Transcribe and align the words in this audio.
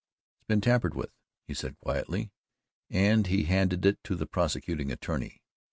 "It's 0.39 0.47
been 0.47 0.61
tampered 0.61 0.95
with," 0.95 1.11
he 1.45 1.53
said 1.53 1.77
quietly, 1.77 2.31
and 2.89 3.27
he 3.27 3.43
handed 3.43 3.85
it 3.85 4.03
to 4.05 4.15
the 4.15 4.25
prosecuting 4.25 4.91
attorney. 4.91 5.43